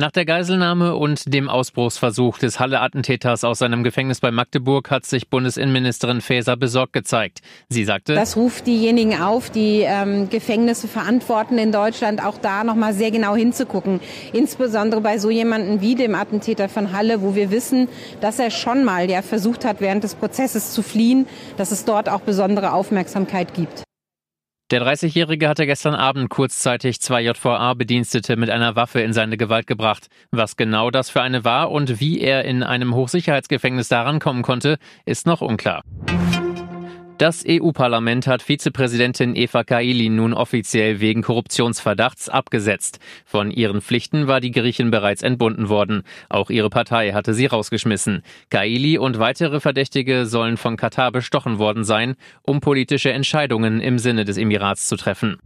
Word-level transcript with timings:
Nach 0.00 0.10
der 0.10 0.24
Geiselnahme 0.24 0.96
und 0.96 1.34
dem 1.34 1.50
Ausbruchsversuch 1.50 2.38
des 2.38 2.58
Halle-Attentäters 2.58 3.44
aus 3.44 3.58
seinem 3.58 3.84
Gefängnis 3.84 4.20
bei 4.20 4.30
Magdeburg 4.30 4.90
hat 4.90 5.04
sich 5.04 5.28
Bundesinnenministerin 5.28 6.22
Faeser 6.22 6.56
besorgt 6.56 6.94
gezeigt. 6.94 7.40
Sie 7.68 7.84
sagte, 7.84 8.14
das 8.14 8.34
ruft 8.34 8.66
diejenigen 8.66 9.20
auf, 9.20 9.50
die 9.50 9.82
ähm, 9.82 10.30
Gefängnisse 10.30 10.88
verantworten 10.88 11.58
in 11.58 11.70
Deutschland, 11.70 12.24
auch 12.24 12.38
da 12.38 12.64
nochmal 12.64 12.94
sehr 12.94 13.10
genau 13.10 13.36
hinzugucken. 13.36 14.00
Insbesondere 14.32 15.02
bei 15.02 15.18
so 15.18 15.28
jemanden 15.28 15.82
wie 15.82 15.96
dem 15.96 16.14
Attentäter 16.14 16.70
von 16.70 16.94
Halle, 16.94 17.20
wo 17.20 17.34
wir 17.34 17.50
wissen, 17.50 17.86
dass 18.22 18.38
er 18.38 18.50
schon 18.50 18.84
mal 18.84 19.10
ja 19.10 19.20
versucht 19.20 19.66
hat, 19.66 19.82
während 19.82 20.02
des 20.02 20.14
Prozesses 20.14 20.72
zu 20.72 20.82
fliehen, 20.82 21.26
dass 21.58 21.72
es 21.72 21.84
dort 21.84 22.08
auch 22.08 22.22
besondere 22.22 22.72
Aufmerksamkeit 22.72 23.52
gibt. 23.52 23.84
Der 24.70 24.80
30-Jährige 24.86 25.48
hatte 25.48 25.66
gestern 25.66 25.96
Abend 25.96 26.30
kurzzeitig 26.30 27.00
zwei 27.00 27.22
JVA-Bedienstete 27.22 28.36
mit 28.36 28.50
einer 28.50 28.76
Waffe 28.76 29.00
in 29.00 29.12
seine 29.12 29.36
Gewalt 29.36 29.66
gebracht. 29.66 30.06
Was 30.30 30.56
genau 30.56 30.92
das 30.92 31.10
für 31.10 31.22
eine 31.22 31.44
war 31.44 31.72
und 31.72 31.98
wie 31.98 32.20
er 32.20 32.44
in 32.44 32.62
einem 32.62 32.94
Hochsicherheitsgefängnis 32.94 33.88
daran 33.88 34.20
kommen 34.20 34.42
konnte, 34.42 34.78
ist 35.06 35.26
noch 35.26 35.40
unklar. 35.40 35.82
Das 37.20 37.44
EU-Parlament 37.46 38.26
hat 38.26 38.40
Vizepräsidentin 38.40 39.36
Eva 39.36 39.62
Kaili 39.62 40.08
nun 40.08 40.32
offiziell 40.32 41.00
wegen 41.00 41.20
Korruptionsverdachts 41.20 42.30
abgesetzt. 42.30 42.98
Von 43.26 43.50
ihren 43.50 43.82
Pflichten 43.82 44.26
war 44.26 44.40
die 44.40 44.52
Griechin 44.52 44.90
bereits 44.90 45.20
entbunden 45.20 45.68
worden. 45.68 46.04
Auch 46.30 46.48
ihre 46.48 46.70
Partei 46.70 47.12
hatte 47.12 47.34
sie 47.34 47.44
rausgeschmissen. 47.44 48.22
Kaili 48.48 48.96
und 48.96 49.18
weitere 49.18 49.60
Verdächtige 49.60 50.24
sollen 50.24 50.56
von 50.56 50.78
Katar 50.78 51.12
bestochen 51.12 51.58
worden 51.58 51.84
sein, 51.84 52.14
um 52.40 52.60
politische 52.60 53.12
Entscheidungen 53.12 53.82
im 53.82 53.98
Sinne 53.98 54.24
des 54.24 54.38
Emirats 54.38 54.88
zu 54.88 54.96
treffen. 54.96 55.36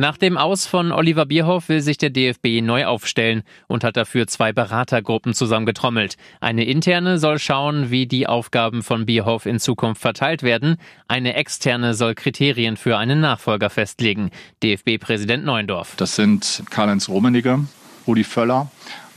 Nach 0.00 0.16
dem 0.16 0.38
Aus 0.38 0.64
von 0.64 0.92
Oliver 0.92 1.26
Bierhoff 1.26 1.68
will 1.68 1.82
sich 1.82 1.98
der 1.98 2.08
DFB 2.08 2.62
neu 2.62 2.86
aufstellen 2.86 3.42
und 3.66 3.84
hat 3.84 3.98
dafür 3.98 4.26
zwei 4.26 4.50
Beratergruppen 4.50 5.34
zusammengetrommelt. 5.34 6.16
Eine 6.40 6.64
interne 6.64 7.18
soll 7.18 7.38
schauen, 7.38 7.90
wie 7.90 8.06
die 8.06 8.26
Aufgaben 8.26 8.82
von 8.82 9.04
Bierhoff 9.04 9.44
in 9.44 9.60
Zukunft 9.60 10.00
verteilt 10.00 10.42
werden. 10.42 10.78
Eine 11.06 11.34
externe 11.34 11.92
soll 11.92 12.14
Kriterien 12.14 12.78
für 12.78 12.96
einen 12.96 13.20
Nachfolger 13.20 13.68
festlegen. 13.68 14.30
DFB-Präsident 14.62 15.44
Neuendorf. 15.44 15.96
Das 15.98 16.16
sind 16.16 16.62
Karl-Heinz 16.70 17.10
Rummenigge, 17.10 17.62
Rudi 18.06 18.24
Völler, 18.24 18.70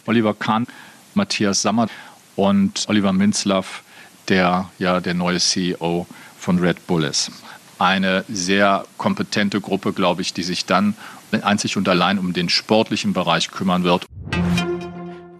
Oliver 0.05 0.33
Kahn, 0.33 0.67
Matthias 1.13 1.61
Sammer 1.61 1.87
und 2.35 2.83
Oliver 2.89 3.13
Minzlaff, 3.13 3.83
der 4.27 4.69
ja 4.79 4.99
der 4.99 5.13
neue 5.13 5.39
CEO 5.39 6.07
von 6.37 6.59
Red 6.59 6.85
Bull 6.87 7.05
ist 7.05 7.31
eine 7.83 8.23
sehr 8.29 8.85
kompetente 8.97 9.61
Gruppe, 9.61 9.93
glaube 9.93 10.21
ich, 10.21 10.33
die 10.33 10.43
sich 10.43 10.65
dann 10.65 10.95
einzig 11.31 11.77
und 11.77 11.87
allein 11.89 12.19
um 12.19 12.33
den 12.33 12.49
sportlichen 12.49 13.13
Bereich 13.13 13.51
kümmern 13.51 13.83
wird. 13.83 14.05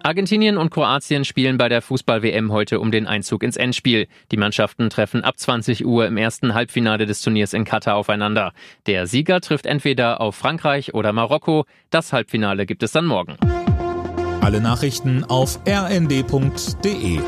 Argentinien 0.06 0.58
und 0.58 0.70
Kroatien 0.70 1.24
spielen 1.24 1.58
bei 1.58 1.70
der 1.70 1.82
Fußball-WM 1.82 2.52
heute 2.52 2.82
um 2.82 2.92
den 2.92 3.08
Einzug 3.08 3.42
ins 3.42 3.56
Endspiel. 3.56 4.08
Die 4.32 4.38
Mannschaften 4.38 4.90
treffen 4.90 5.24
ab 5.24 5.40
20 5.40 5.86
Uhr 5.86 6.06
im 6.06 6.18
ersten 6.18 6.54
Halbfinale 6.54 7.06
des 7.06 7.22
Turniers 7.22 7.54
in 7.54 7.64
Katar 7.64 7.96
aufeinander. 7.96 8.52
Der 8.86 9.08
Sieger 9.08 9.40
trifft 9.40 9.66
entweder 9.66 10.20
auf 10.20 10.36
Frankreich 10.36 10.94
oder 10.94 11.14
Marokko. 11.14 11.66
Das 11.90 12.12
Halbfinale 12.12 12.66
gibt 12.66 12.84
es 12.84 12.92
dann 12.92 13.06
morgen. 13.06 13.38
Alle 14.42 14.60
Nachrichten 14.60 15.24
auf 15.24 15.62
rnd.de 15.66 17.22